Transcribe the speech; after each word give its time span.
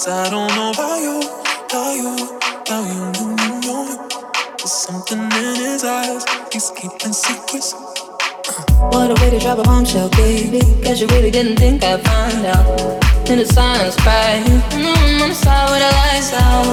Cause 0.00 0.08
I 0.08 0.30
don't 0.30 0.48
know 0.56 0.70
about 0.72 0.96
you, 1.04 1.20
about 1.20 1.92
you, 1.92 2.16
about 2.64 2.88
you, 2.88 3.04
you, 3.20 3.36
you, 3.36 3.52
you. 3.68 4.08
There's 4.56 4.72
something 4.72 5.20
in 5.20 5.56
his 5.60 5.84
eyes, 5.84 6.24
he's 6.50 6.70
keeping 6.70 7.12
secrets. 7.12 7.74
Uh. 7.74 8.88
What 8.88 9.10
a 9.10 9.14
way 9.20 9.28
to 9.28 9.38
drop 9.38 9.58
a 9.58 9.62
bombshell, 9.62 10.08
baby. 10.16 10.60
Cause 10.82 11.02
you 11.02 11.06
really 11.08 11.30
didn't 11.30 11.58
think 11.58 11.84
I'd 11.84 12.00
find 12.00 12.46
out. 12.46 12.80
In 13.28 13.40
the 13.40 13.44
silence, 13.44 13.94
cry. 13.96 14.42
Mm-hmm, 14.42 15.22
on 15.22 15.28
the 15.28 15.34
side 15.34 15.68
with 15.68 15.84
the 15.84 15.92
lights 15.92 16.32
out. 16.32 16.64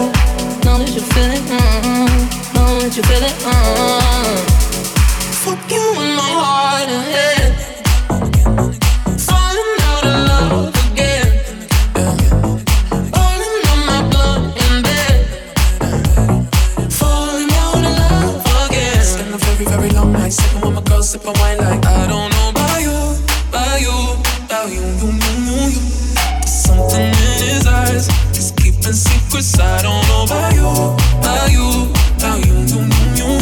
Know 0.63 0.77
that 0.79 0.87
you 0.95 1.01
feel 1.11 1.27
it, 1.27 1.43
mm-hmm. 1.51 2.55
Know 2.55 2.79
that 2.79 2.95
you 2.95 3.03
feel 3.03 3.23
it, 3.27 3.35
mm-hmm. 3.43 4.39
Fuck 5.43 5.69
you 5.69 5.83
in 5.99 6.15
my 6.15 6.31
heart 6.31 6.87
and 6.87 7.03
head. 7.11 7.46
sipping 21.17 21.39
wine 21.41 21.57
like 21.57 21.85
I 21.85 22.07
don't 22.07 22.29
know 22.31 22.49
about 22.49 22.81
you, 22.81 22.97
about 23.49 23.81
you, 23.81 23.97
about 24.45 24.69
you, 24.69 24.81
you, 24.81 25.09
you, 25.11 25.35
you, 25.45 25.81
There's 26.41 26.63
something 26.63 27.01
in 27.01 27.39
his 27.41 27.67
eyes, 27.67 28.07
he's 28.35 28.51
keeping 28.51 28.93
secrets. 28.93 29.59
I 29.59 29.81
don't 29.81 30.07
know 30.07 30.23
about 30.25 30.53
you, 30.53 30.67
about 31.19 31.51
you, 31.51 31.91
about 32.17 32.45
you, 32.45 32.53
you, 32.53 32.81
you, 32.81 33.29
you, 33.29 33.39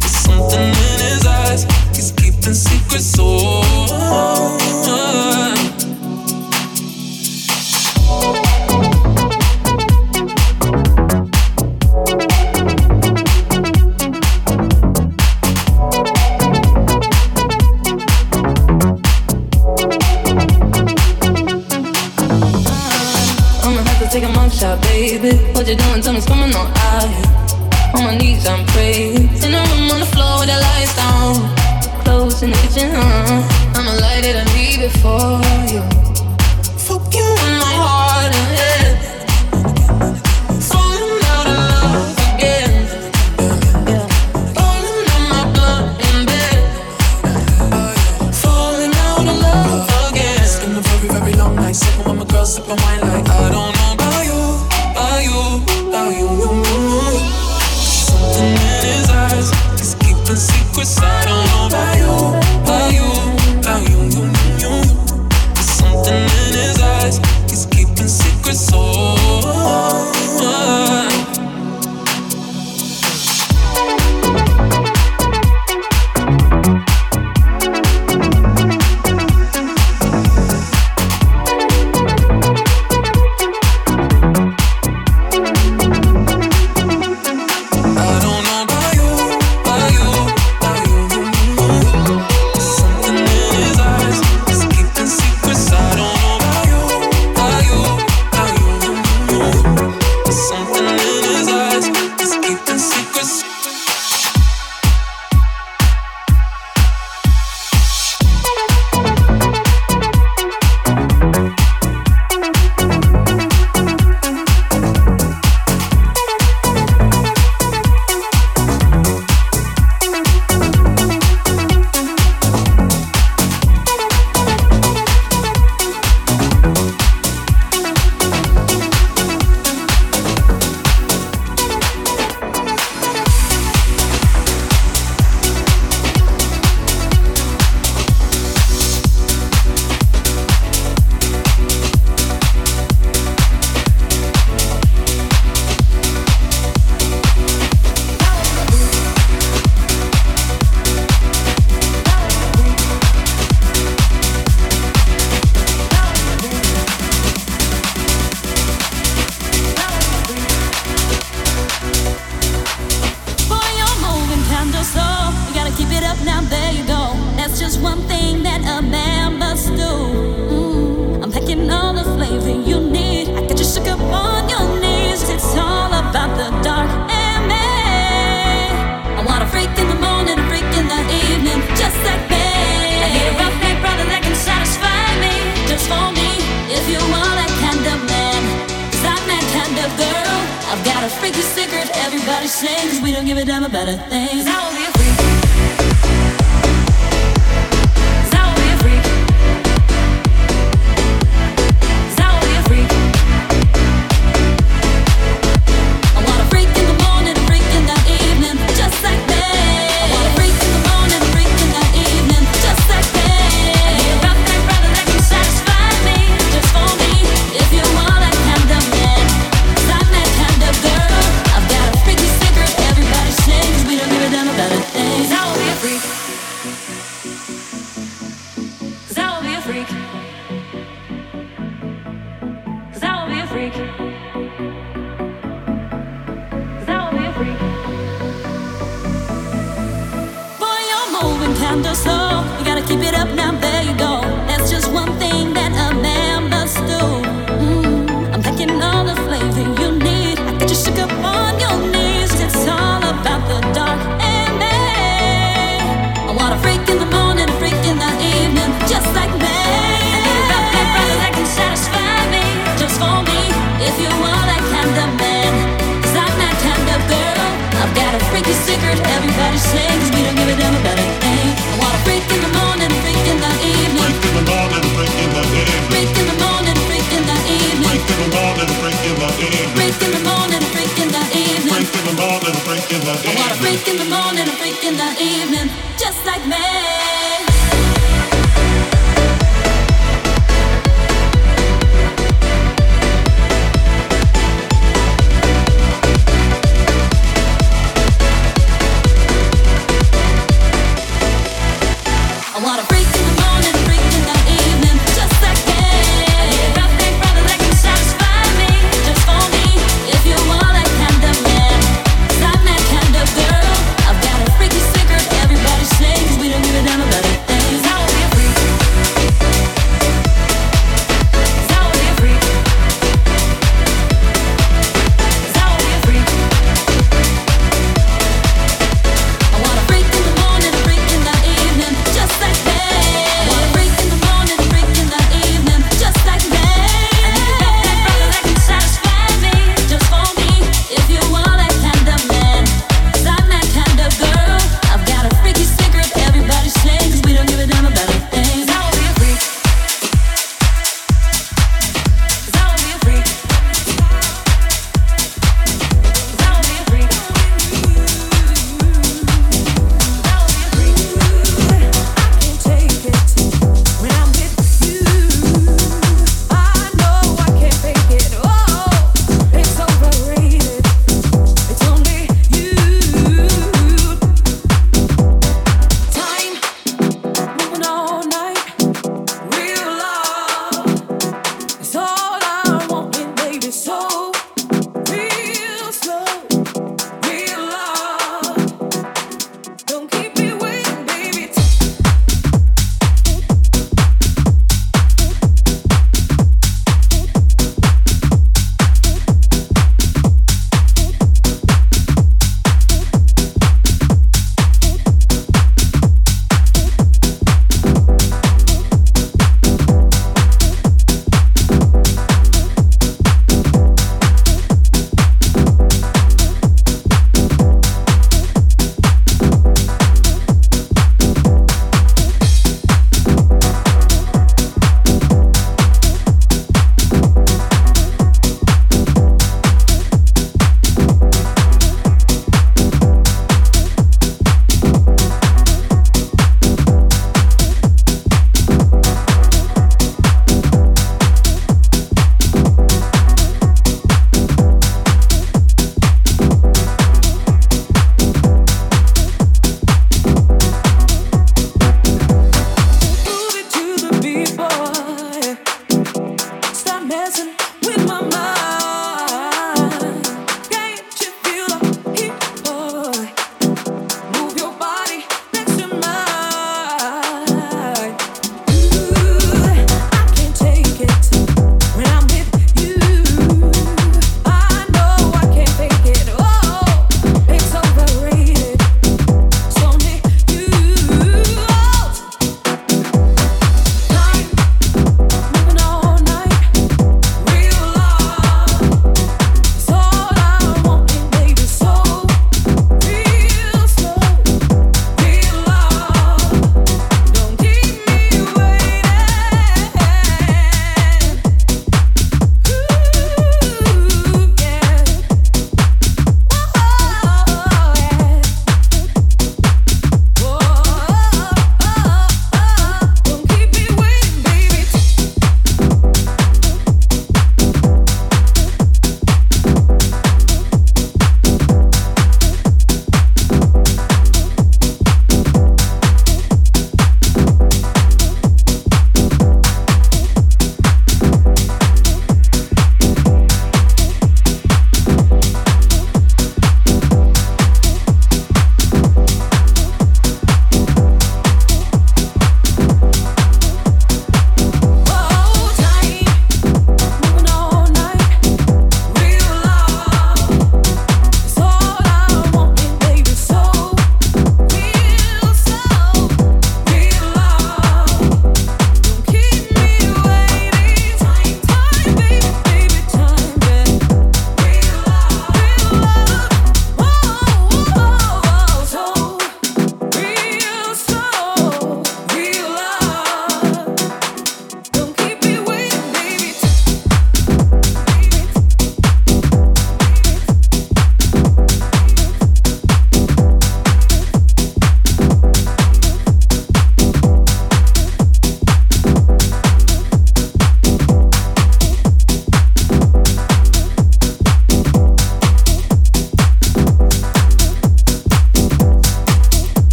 There's 0.00 0.16
something 0.26 0.68
in 0.68 1.00
his 1.00 1.26
eyes, 1.26 1.64
he's 1.94 2.12
keeping 2.12 2.54
secrets. 2.54 3.14
Oh. 3.18 3.62
oh, 3.90 4.58
oh. 4.88 5.55
baby. 25.30 25.52
What 25.52 25.68
you 25.68 25.76
doing? 25.76 26.00
Tell 26.02 26.12
me 26.12 26.20
coming 26.20 26.54
on 26.54 26.66
out. 26.90 27.94
On 27.94 28.04
my 28.04 28.16
knees, 28.16 28.46
I'm 28.46 28.64
praying. 28.66 29.28
In 29.44 29.54
a 29.54 29.62
room 29.70 29.90
on 29.94 30.00
the 30.00 30.10
floor 30.14 30.40
with 30.40 30.48
the 30.48 30.58
lights 30.66 30.94
down. 30.96 31.34
close 32.04 32.42
in 32.42 32.50
the 32.50 32.56
kitchen, 32.56 32.90
huh? 32.94 33.76
I'ma 33.76 33.92
light 34.00 34.24
it 34.24 34.36
I 34.36 34.44
need 34.54 34.80
it 34.86 34.92
for 35.02 35.45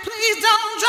please 0.00 0.40
don't 0.40 0.81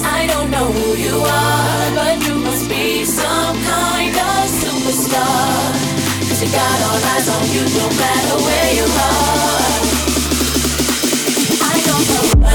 I 0.00 0.26
don't 0.26 0.50
know 0.50 0.66
who 0.72 0.96
you 0.96 1.16
are, 1.16 1.94
but 1.94 2.26
you 2.26 2.34
must 2.36 2.68
be 2.68 3.04
some 3.04 3.56
kind 3.62 4.14
of 4.16 4.42
superstar. 4.62 5.72
Cause 6.28 6.40
you 6.42 6.50
got 6.50 6.78
all 6.86 7.00
eyes 7.12 7.28
on 7.28 7.44
you 7.54 7.62
no 7.80 7.86
matter 8.00 8.36
where 8.46 8.70
you 8.78 8.86
are. 9.10 9.72
I 11.70 11.74
don't 11.86 12.06
know 12.10 12.46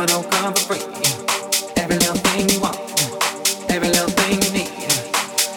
it 0.00 0.08
don't 0.08 0.30
come 0.30 0.54
for 0.54 0.74
free. 0.74 0.82
Every 1.76 1.96
little 1.96 2.16
thing 2.16 2.48
you 2.48 2.60
want, 2.60 2.76
every 3.70 3.88
little 3.88 4.08
thing 4.08 4.42
you 4.42 4.50
need. 4.50 4.70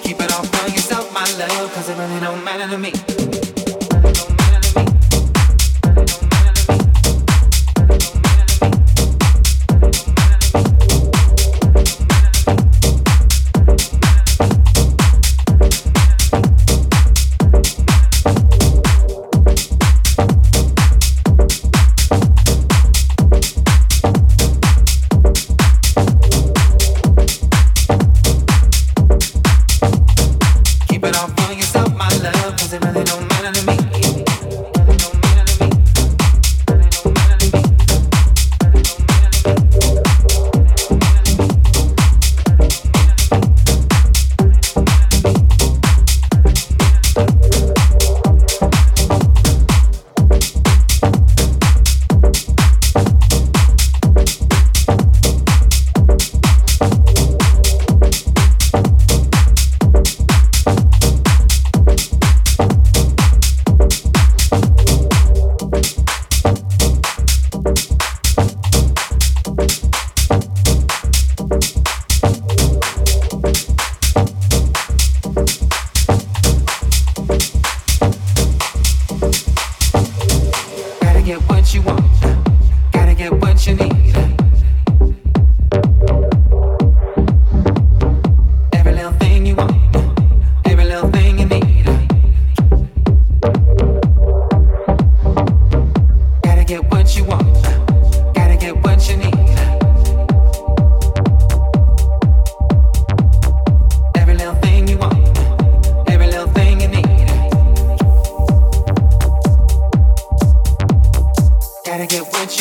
Keep 0.04 0.20
it 0.20 0.32
all 0.34 0.44
for 0.44 0.70
yourself, 0.70 1.12
my 1.14 1.26
love, 1.38 1.74
cause 1.74 1.90
it 1.90 1.98
really 1.98 2.20
don't 2.20 2.44
matter 2.44 2.68
to 2.70 2.78
me. 2.78 3.27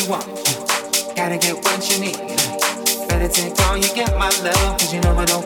you 0.07 0.13
want. 0.13 0.27
Gotta 1.17 1.39
get 1.39 1.57
what 1.65 1.91
you 1.91 2.01
need. 2.01 2.19
Better 3.09 3.29
take 3.29 3.59
all 3.63 3.77
you 3.77 3.89
get, 3.95 4.17
my 4.19 4.31
love, 4.43 4.79
cause 4.79 4.93
you 4.93 5.01
know 5.01 5.17
I 5.17 5.25
don't 5.25 5.46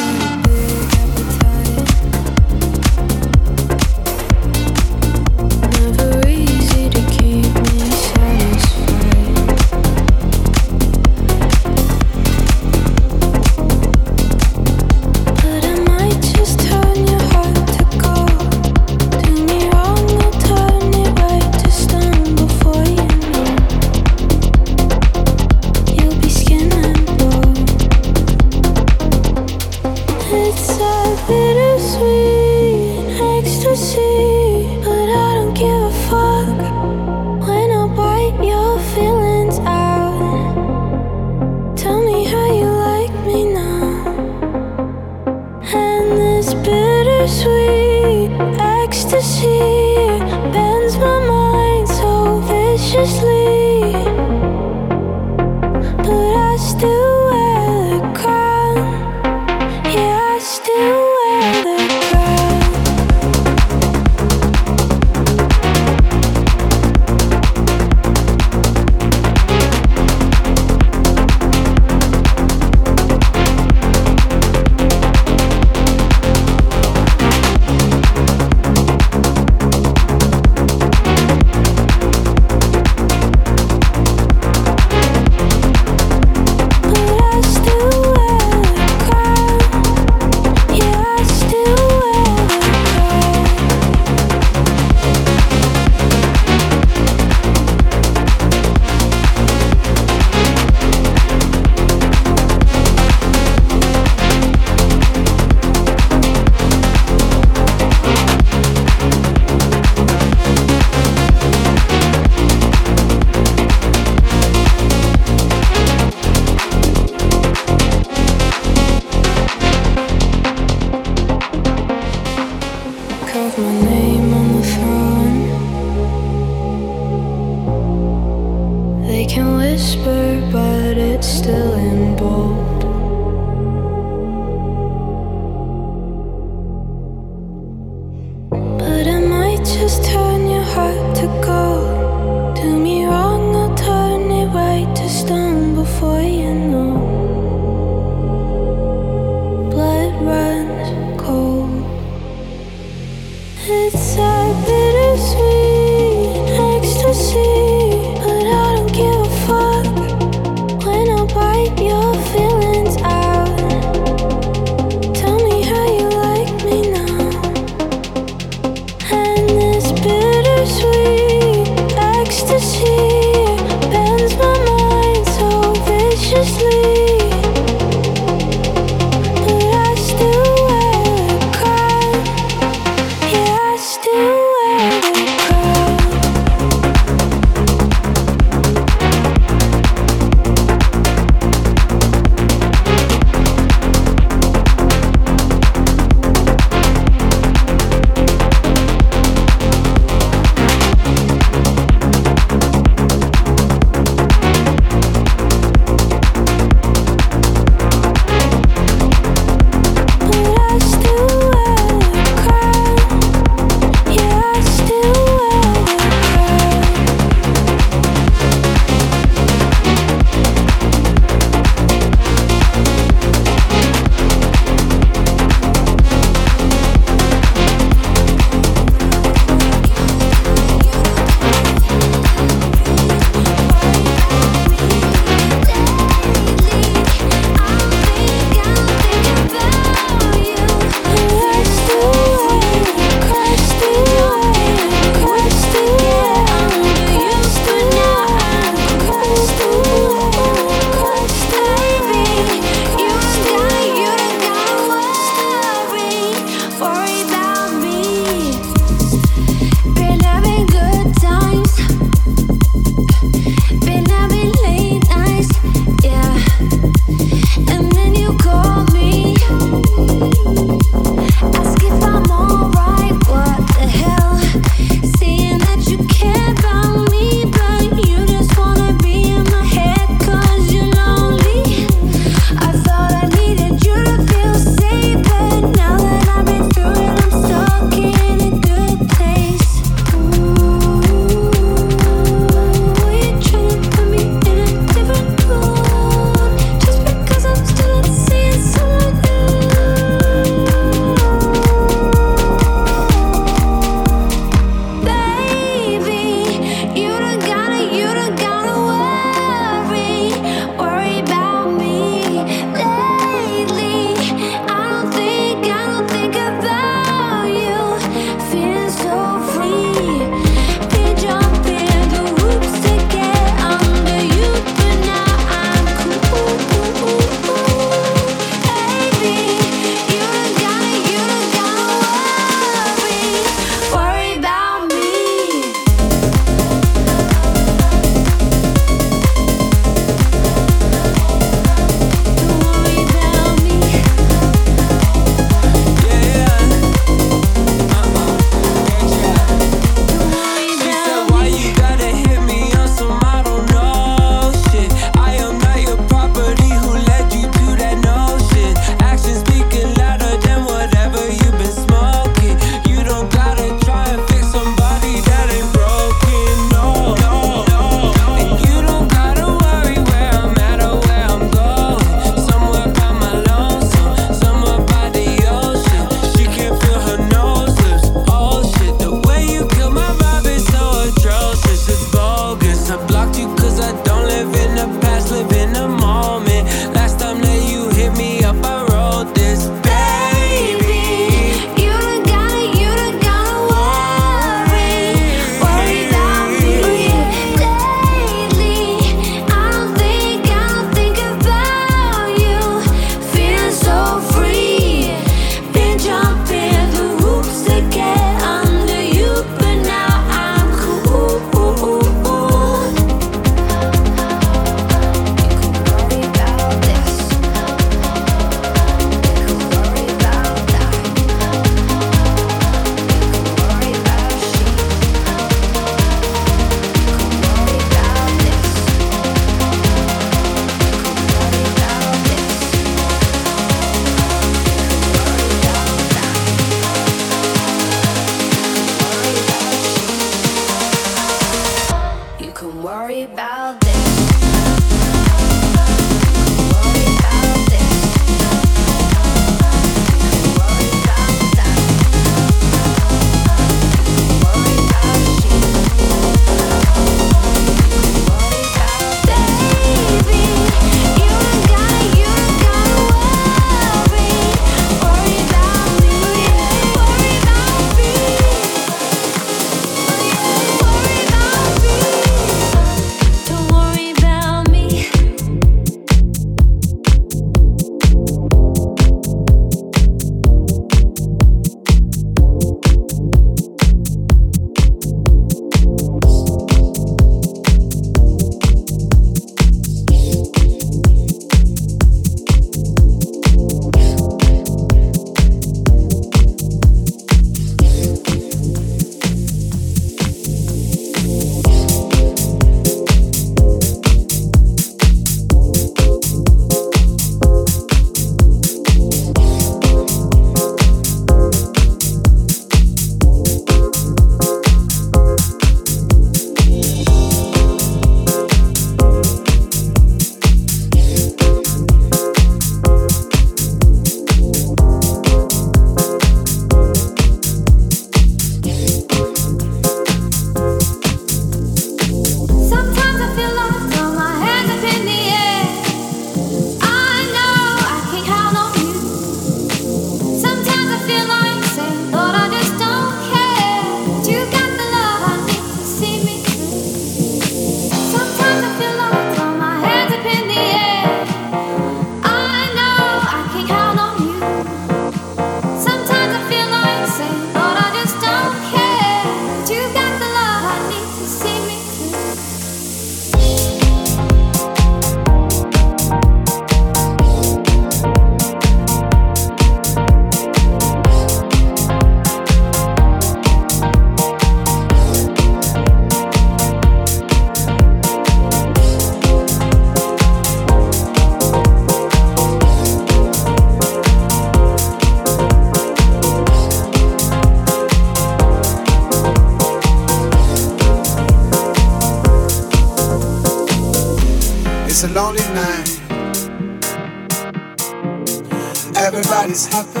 Everybody's 599.36 599.66
happy, 599.66 600.00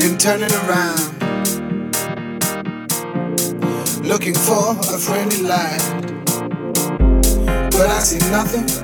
then 0.00 0.18
turning 0.18 0.50
around, 0.66 0.98
looking 4.02 4.34
for 4.34 4.76
a 4.92 4.98
friendly 4.98 5.42
light. 5.42 5.78
But 7.70 7.90
I 7.90 8.00
see 8.00 8.18
nothing. 8.30 8.83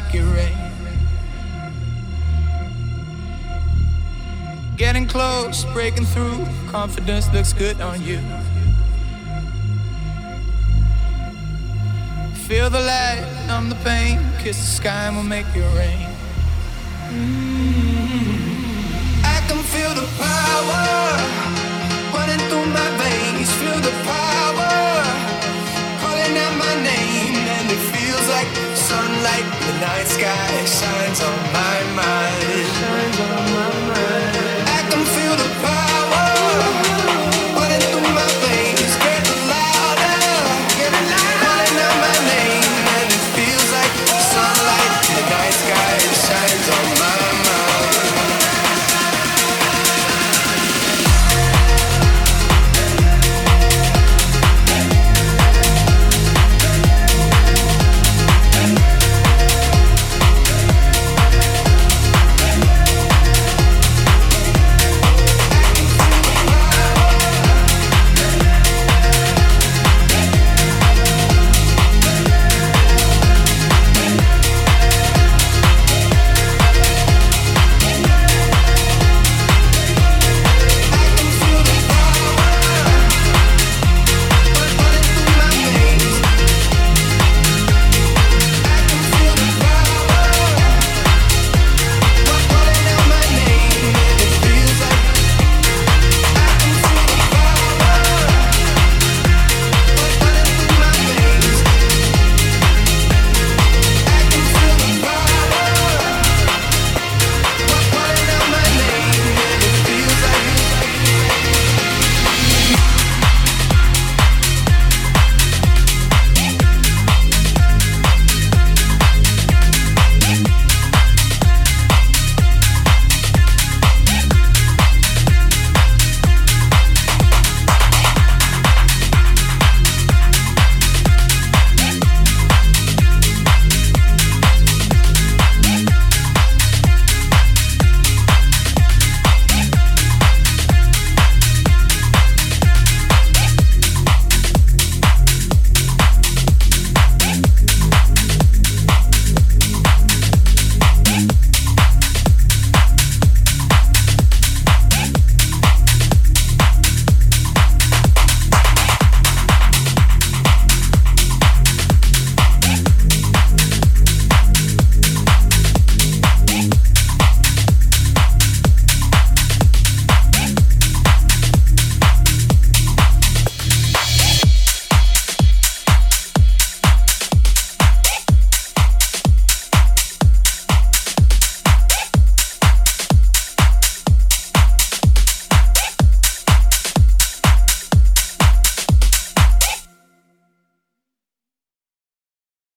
make 0.00 0.14
it 0.14 0.22
rain. 0.22 0.56
Getting 4.76 5.06
close, 5.08 5.64
breaking 5.72 6.06
through, 6.06 6.46
confidence 6.68 7.32
looks 7.32 7.52
good 7.52 7.80
on 7.80 8.00
you. 8.02 8.20
Feel 12.46 12.70
the 12.70 12.80
light, 12.80 13.24
numb 13.48 13.68
the 13.70 13.74
pain, 13.76 14.20
kiss 14.38 14.58
the 14.60 14.66
sky 14.80 15.06
and 15.06 15.16
we'll 15.16 15.24
make 15.24 15.46
it 15.54 15.66
rain. 15.76 16.08
Mm-hmm. 17.10 18.44
I 19.24 19.38
can 19.48 19.62
feel 19.72 19.92
the 20.00 20.06
power 20.22 20.86
running 22.14 22.42
through 22.48 22.66
my 22.78 22.88
veins, 23.02 23.50
feel 23.60 23.80
the 23.88 23.94
power 24.14 24.74
calling 26.02 26.34
out 26.44 26.54
my 26.56 26.74
name 26.90 27.34
and 27.56 27.70
it 27.72 27.82
feels 27.90 27.97
like 28.28 28.48
sunlight, 28.76 29.44
the 29.66 29.80
night 29.80 30.06
sky 30.06 30.64
shines 30.64 31.20
on 31.20 31.52
my 31.52 31.82
mind. 31.96 33.97